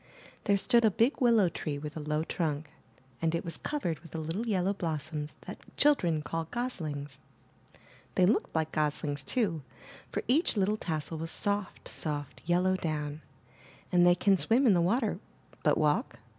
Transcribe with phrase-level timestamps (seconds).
[0.45, 2.71] There stood a big willow tree with a low trunk,
[3.21, 6.45] and it was covered IN THE NURSERY With the little yellow blossoms that children call
[6.45, 7.19] goslings.
[8.15, 9.61] They looked like goslings, too,
[10.09, 13.21] for each little tassel was soft, soft yellow down,
[13.91, 15.19] and they can swim in the water,
[15.61, 16.17] but walk?